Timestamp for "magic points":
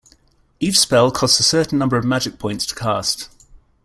2.03-2.65